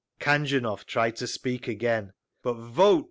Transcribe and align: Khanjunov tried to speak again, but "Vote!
Khanjunov 0.19 0.87
tried 0.87 1.15
to 1.17 1.27
speak 1.27 1.67
again, 1.67 2.13
but 2.41 2.55
"Vote! 2.55 2.99